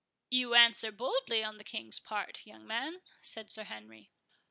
"You 0.31 0.55
answer 0.55 0.91
boldly 0.91 1.43
on 1.43 1.57
the 1.57 1.63
King's 1.63 1.99
part, 1.99 2.43
young 2.47 2.65
man," 2.65 3.03
said 3.21 3.51
Sir 3.51 3.65
Henry. 3.65 4.09